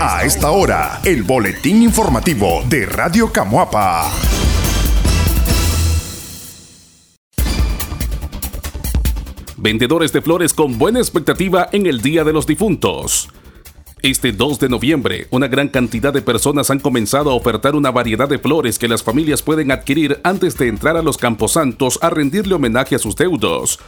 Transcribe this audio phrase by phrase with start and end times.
[0.00, 4.10] A esta hora, el boletín informativo de Radio Camuapa.
[9.56, 13.30] Vendedores de flores con buena expectativa en el Día de los Difuntos.
[14.02, 18.28] Este 2 de noviembre, una gran cantidad de personas han comenzado a ofertar una variedad
[18.28, 22.54] de flores que las familias pueden adquirir antes de entrar a los camposantos a rendirle
[22.54, 23.80] homenaje a sus deudos.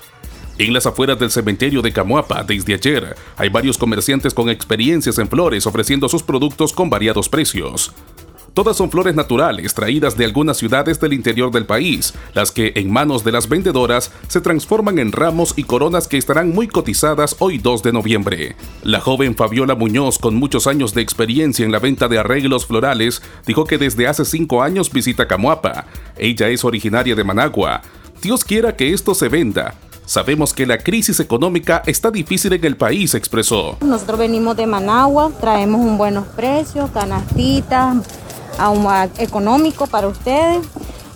[0.58, 5.28] En las afueras del cementerio de Camuapa, desde ayer, hay varios comerciantes con experiencias en
[5.28, 7.92] flores ofreciendo sus productos con variados precios.
[8.54, 12.90] Todas son flores naturales traídas de algunas ciudades del interior del país, las que en
[12.90, 17.58] manos de las vendedoras se transforman en ramos y coronas que estarán muy cotizadas hoy
[17.58, 18.56] 2 de noviembre.
[18.82, 23.20] La joven Fabiola Muñoz, con muchos años de experiencia en la venta de arreglos florales,
[23.46, 25.84] dijo que desde hace cinco años visita Camuapa.
[26.16, 27.82] Ella es originaria de Managua.
[28.22, 29.74] Dios quiera que esto se venda,
[30.06, 33.76] Sabemos que la crisis económica está difícil en el país, expresó.
[33.80, 37.96] Nosotros venimos de Managua, traemos un buenos precios, canastitas,
[38.56, 38.86] aún
[39.18, 40.64] económico para ustedes.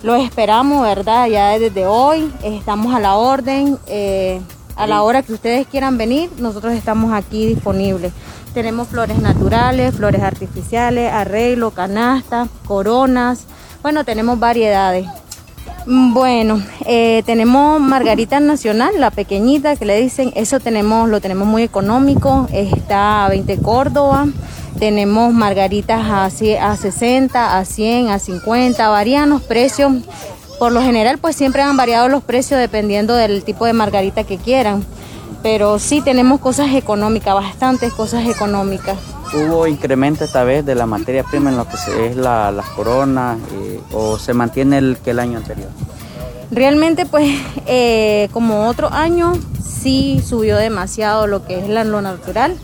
[0.03, 1.27] Lo esperamos, ¿verdad?
[1.27, 3.77] Ya desde hoy estamos a la orden.
[3.87, 4.41] Eh,
[4.75, 8.11] a la hora que ustedes quieran venir, nosotros estamos aquí disponibles.
[8.53, 13.45] Tenemos flores naturales, flores artificiales, arreglo, canasta, coronas.
[13.83, 15.07] Bueno, tenemos variedades.
[15.87, 21.63] Bueno, eh, tenemos Margarita Nacional, la pequeñita que le dicen, eso tenemos, lo tenemos muy
[21.63, 24.27] económico, está a 20 Córdoba,
[24.77, 29.91] tenemos margaritas a, a 60, a 100, a 50, varían los precios.
[30.59, 34.37] Por lo general, pues siempre han variado los precios dependiendo del tipo de margarita que
[34.37, 34.85] quieran.
[35.41, 38.97] Pero sí tenemos cosas económicas, bastantes cosas económicas.
[39.33, 43.79] ¿Hubo incremento esta vez de la materia prima en lo que es las coronas eh,
[43.93, 45.69] o se mantiene el que el año anterior?
[46.51, 52.57] Realmente pues eh, como otro año sí subió demasiado lo que es la, lo natural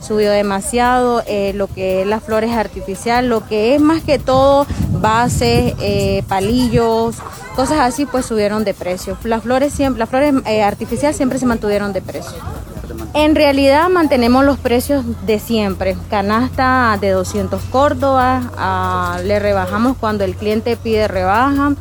[0.00, 4.66] subió demasiado, eh, lo que es las flores artificiales, lo que es más que todo
[5.00, 5.74] bases,
[6.26, 7.16] palillos,
[7.54, 9.16] cosas así, pues subieron de precio.
[9.22, 12.34] Las flores, siempre, las flores artificiales siempre se mantuvieron de precio.
[13.14, 15.96] En realidad mantenemos los precios de siempre.
[16.08, 21.72] Canasta de 200 Córdoba, ah, le rebajamos cuando el cliente pide rebaja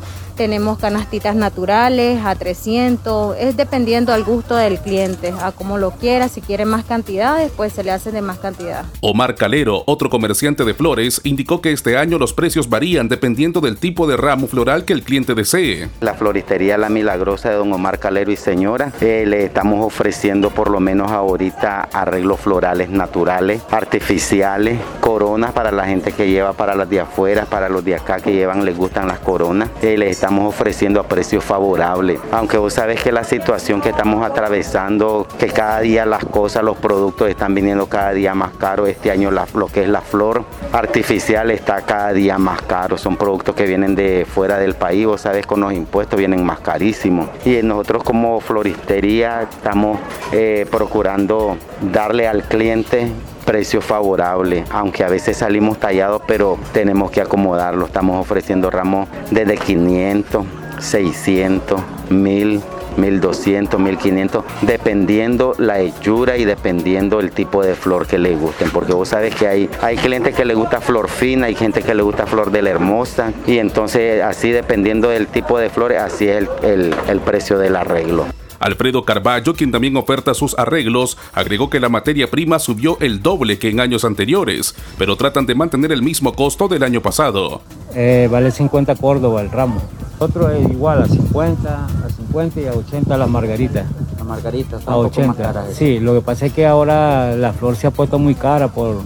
[0.41, 6.29] tenemos canastitas naturales a 300, es dependiendo al gusto del cliente, a como lo quiera,
[6.29, 8.85] si quiere más cantidades, pues se le hace de más cantidad.
[9.02, 13.78] Omar Calero, otro comerciante de flores, indicó que este año los precios varían dependiendo del
[13.78, 15.90] tipo de ramo floral que el cliente desee.
[16.00, 20.72] La floristería La Milagrosa de don Omar Calero y señora, eh, le estamos ofreciendo por
[20.72, 26.90] lo menos ahorita arreglos florales naturales, artificiales, coronas para la gente que lleva para las
[26.90, 29.69] de afuera, para los de acá que llevan, les gustan las coronas.
[29.84, 32.19] Eh, estamos ofreciendo a precios favorables.
[32.31, 36.78] Aunque vos sabes que la situación que estamos atravesando, que cada día las cosas, los
[36.78, 38.90] productos están viniendo cada día más caros.
[38.90, 42.97] Este año lo que es la flor artificial está cada día más caro.
[42.97, 45.06] Son productos que vienen de fuera del país.
[45.06, 47.30] Vos sabes con los impuestos vienen más carísimos.
[47.46, 50.00] Y nosotros como floristería estamos
[50.31, 51.58] eh, procurando
[51.91, 53.12] darle al cliente
[53.52, 57.86] precio favorable, aunque a veces salimos tallados, pero tenemos que acomodarlo.
[57.86, 60.46] Estamos ofreciendo ramos desde 500,
[60.80, 62.62] 600, 1000.
[62.97, 68.94] 1200, 1500, dependiendo la hechura y dependiendo el tipo de flor que le gusten, porque
[68.94, 72.03] vos sabes que hay, hay clientes que le gusta flor fina, hay gente que le
[72.03, 76.47] gusta flor de la hermosa, y entonces así dependiendo del tipo de flores, así es
[76.63, 78.25] el, el precio del arreglo.
[78.62, 83.58] Alfredo Carballo, quien también oferta sus arreglos, agregó que la materia prima subió el doble
[83.58, 87.63] que en años anteriores, pero tratan de mantener el mismo costo del año pasado.
[87.96, 89.81] Eh, vale 50 Córdoba el ramo.
[90.19, 93.84] Otro es igual a 50, a 50 y a 80 la margarita.
[94.18, 95.66] La margarita está a 80.
[95.74, 99.02] sí, lo que pasa es que ahora la flor se ha puesto muy cara por,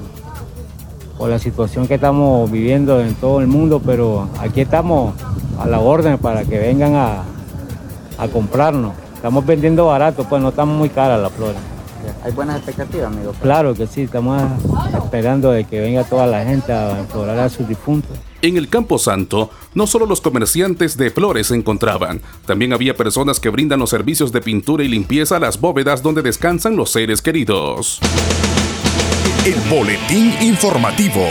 [1.17, 5.15] por la situación que estamos viviendo en todo el mundo, pero aquí estamos
[5.59, 7.23] a la orden para que vengan a,
[8.19, 8.93] a comprarnos.
[9.15, 11.57] Estamos vendiendo barato, pues no estamos muy caras las flores.
[12.23, 13.33] ¿Hay buenas expectativas, amigo?
[13.41, 14.39] Claro que sí, estamos
[15.03, 18.15] esperando de que venga toda la gente a implorar a sus difuntos.
[18.45, 23.39] En el Campo Santo, no solo los comerciantes de flores se encontraban, también había personas
[23.39, 27.23] que brindan los servicios de pintura y limpieza a las bóvedas donde descansan los seres
[27.23, 27.99] queridos.
[29.47, 31.25] El Boletín Informativo.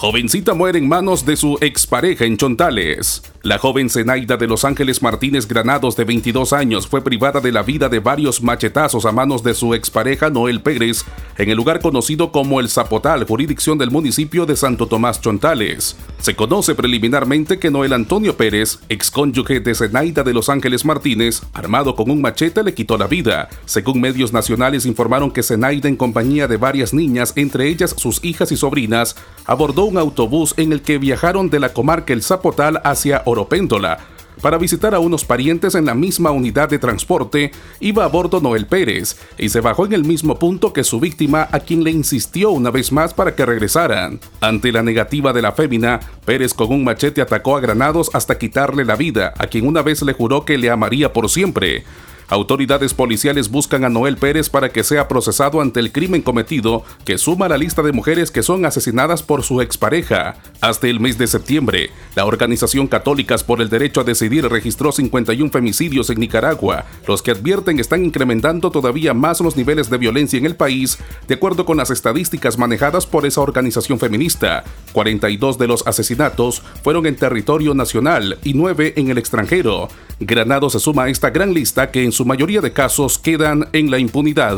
[0.00, 3.22] Jovencita muere en manos de su expareja en Chontales.
[3.42, 7.62] La joven Zenaida de Los Ángeles Martínez Granados, de 22 años, fue privada de la
[7.62, 11.04] vida de varios machetazos a manos de su expareja Noel Pérez
[11.36, 15.96] en el lugar conocido como El Zapotal, jurisdicción del municipio de Santo Tomás Chontales.
[16.18, 21.94] Se conoce preliminarmente que Noel Antonio Pérez, excónyuge de Zenaida de Los Ángeles Martínez, armado
[21.94, 23.48] con un machete, le quitó la vida.
[23.64, 28.52] Según medios nacionales informaron que Zenaida, en compañía de varias niñas, entre ellas sus hijas
[28.52, 33.22] y sobrinas, abordó un autobús en el que viajaron de la comarca El Zapotal hacia
[33.24, 33.98] Oropéndola.
[34.40, 37.50] Para visitar a unos parientes en la misma unidad de transporte,
[37.80, 41.48] iba a bordo Noel Pérez y se bajó en el mismo punto que su víctima,
[41.50, 44.20] a quien le insistió una vez más para que regresaran.
[44.40, 48.84] Ante la negativa de la fémina, Pérez con un machete atacó a Granados hasta quitarle
[48.84, 51.84] la vida, a quien una vez le juró que le amaría por siempre.
[52.30, 57.18] Autoridades policiales buscan a Noel Pérez para que sea procesado ante el crimen cometido, que
[57.18, 60.36] suma la lista de mujeres que son asesinadas por su expareja.
[60.60, 65.50] Hasta el mes de septiembre, la Organización Católicas por el Derecho a Decidir registró 51
[65.50, 70.46] femicidios en Nicaragua, los que advierten están incrementando todavía más los niveles de violencia en
[70.46, 74.62] el país, de acuerdo con las estadísticas manejadas por esa organización feminista.
[74.92, 79.88] 42 de los asesinatos fueron en territorio nacional y 9 en el extranjero.
[80.20, 83.90] Granado se suma a esta gran lista que en su mayoría de casos quedan en
[83.90, 84.56] la impunidad.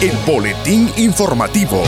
[0.00, 1.82] El Boletín Informativo.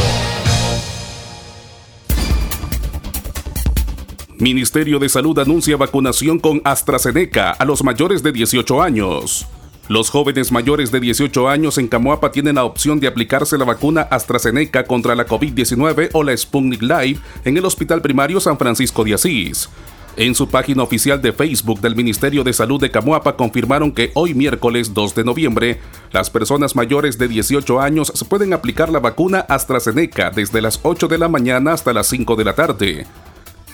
[4.39, 9.47] Ministerio de Salud anuncia vacunación con AstraZeneca a los mayores de 18 años.
[9.89, 14.03] Los jóvenes mayores de 18 años en Camoapa tienen la opción de aplicarse la vacuna
[14.03, 19.15] AstraZeneca contra la COVID-19 o la Sputnik Live en el Hospital Primario San Francisco de
[19.15, 19.69] Asís.
[20.17, 24.35] En su página oficial de Facebook del Ministerio de Salud de Camuapa confirmaron que hoy
[24.35, 25.81] miércoles 2 de noviembre,
[26.13, 31.07] las personas mayores de 18 años se pueden aplicar la vacuna AstraZeneca desde las 8
[31.07, 33.07] de la mañana hasta las 5 de la tarde.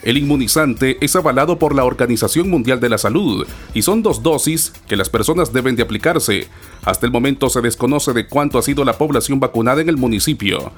[0.03, 4.73] El inmunizante es avalado por la Organización Mundial de la Salud y son dos dosis
[4.87, 6.49] que las personas deben de aplicarse.
[6.85, 10.71] Hasta el momento se desconoce de cuánto ha sido la población vacunada en el municipio.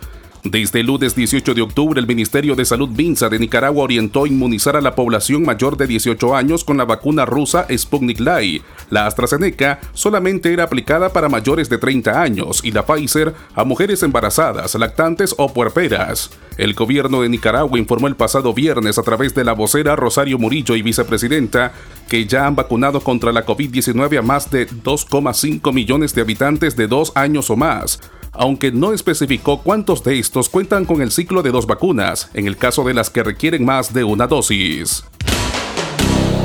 [0.45, 4.29] Desde el lunes 18 de octubre, el Ministerio de Salud Vinza de Nicaragua orientó a
[4.29, 8.63] inmunizar a la población mayor de 18 años con la vacuna rusa Sputnik Light.
[8.89, 14.05] La AstraZeneca solamente era aplicada para mayores de 30 años y la Pfizer a mujeres
[14.05, 16.31] embarazadas, lactantes o puerperas.
[16.57, 20.77] El gobierno de Nicaragua informó el pasado viernes a través de la vocera Rosario Murillo
[20.77, 21.73] y vicepresidenta
[22.09, 26.87] que ya han vacunado contra la COVID-19 a más de 2,5 millones de habitantes de
[26.87, 28.01] dos años o más
[28.33, 32.57] aunque no especificó cuántos de estos cuentan con el ciclo de dos vacunas, en el
[32.57, 35.05] caso de las que requieren más de una dosis.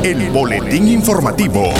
[0.03, 1.71] El Boletín Informativo.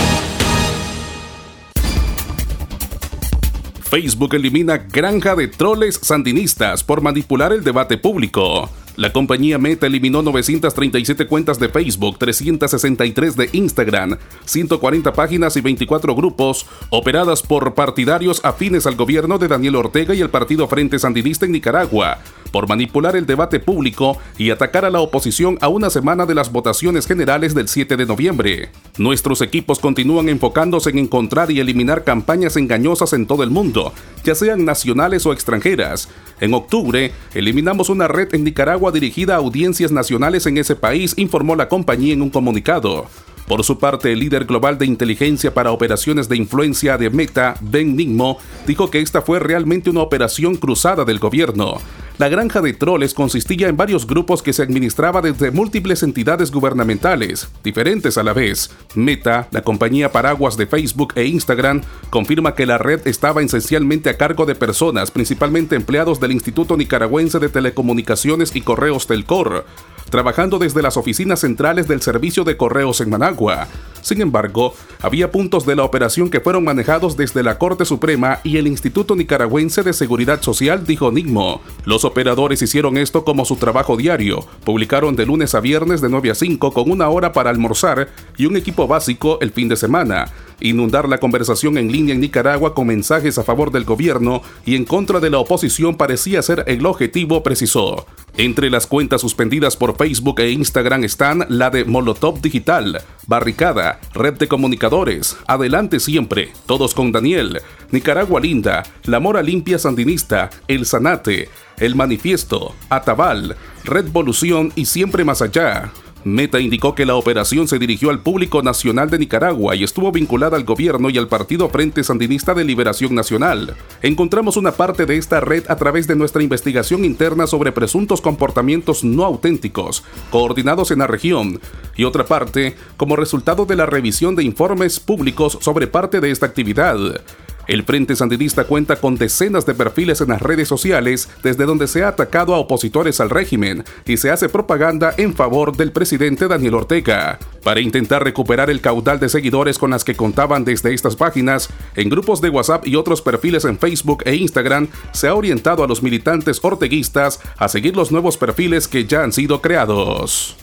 [3.94, 8.70] Facebook elimina granja de troles sandinistas por manipular el debate público.
[8.96, 16.16] La compañía Meta eliminó 937 cuentas de Facebook, 363 de Instagram, 140 páginas y 24
[16.16, 21.48] grupos operadas por partidarios afines al gobierno de Daniel Ortega y el Partido Frente Sandinista
[21.48, 22.20] en Nicaragua,
[22.54, 26.52] por manipular el debate público y atacar a la oposición a una semana de las
[26.52, 28.70] votaciones generales del 7 de noviembre.
[29.00, 33.92] Nuestros equipos continúan enfocándose en encontrar y eliminar campañas engañosas en todo el mundo,
[34.24, 36.10] ya sean nacionales o extranjeras.
[36.40, 41.56] En octubre, eliminamos una red en Nicaragua dirigida a audiencias nacionales en ese país, informó
[41.56, 43.08] la compañía en un comunicado.
[43.48, 47.96] Por su parte, el líder global de inteligencia para operaciones de influencia de Meta, Ben
[47.96, 51.80] Nigmo, dijo que esta fue realmente una operación cruzada del gobierno.
[52.20, 57.50] La granja de troles consistía en varios grupos que se administraba desde múltiples entidades gubernamentales,
[57.64, 58.70] diferentes a la vez.
[58.94, 61.82] Meta, la compañía paraguas de Facebook e Instagram,
[62.12, 67.40] confirma que la red estaba esencialmente a cargo de personas, principalmente empleados del Instituto Nicaragüense
[67.40, 69.66] de Telecomunicaciones y Correos Telcor,
[70.12, 73.68] trabajando desde las oficinas centrales del Servicio de Correos en Managua.
[74.04, 78.58] Sin embargo, había puntos de la operación que fueron manejados desde la Corte Suprema y
[78.58, 81.62] el Instituto Nicaragüense de Seguridad Social, dijo Nigmo.
[81.86, 84.46] Los operadores hicieron esto como su trabajo diario.
[84.66, 88.46] Publicaron de lunes a viernes de 9 a 5 con una hora para almorzar y
[88.46, 90.26] un equipo básico el fin de semana.
[90.60, 94.86] Inundar la conversación en línea en Nicaragua con mensajes a favor del gobierno y en
[94.86, 98.06] contra de la oposición parecía ser el objetivo, precisó.
[98.36, 104.36] Entre las cuentas suspendidas por Facebook e Instagram están la de Molotov Digital, Barricada, Red
[104.36, 111.50] de Comunicadores, Adelante Siempre, Todos con Daniel, Nicaragua Linda, La Mora Limpia Sandinista, El Sanate,
[111.78, 115.92] El Manifiesto, Atabal, Red Volución y Siempre Más Allá.
[116.26, 120.56] Meta indicó que la operación se dirigió al público nacional de Nicaragua y estuvo vinculada
[120.56, 123.76] al gobierno y al Partido Frente Sandinista de Liberación Nacional.
[124.02, 129.04] Encontramos una parte de esta red a través de nuestra investigación interna sobre presuntos comportamientos
[129.04, 131.60] no auténticos, coordinados en la región,
[131.98, 136.46] y otra parte como resultado de la revisión de informes públicos sobre parte de esta
[136.46, 137.22] actividad.
[137.68, 142.04] El Frente Sandinista cuenta con decenas de perfiles en las redes sociales desde donde se
[142.04, 146.76] ha atacado a opositores al régimen y se hace propaganda en favor del presidente Daniel
[146.76, 147.40] Ortega.
[147.64, 152.10] Para intentar recuperar el caudal de seguidores con las que contaban desde estas páginas, en
[152.10, 156.04] grupos de WhatsApp y otros perfiles en Facebook e Instagram se ha orientado a los
[156.04, 160.58] militantes orteguistas a seguir los nuevos perfiles que ya han sido creados.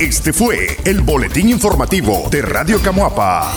[0.00, 3.52] Este fue el boletín informativo de Radio Camuapa.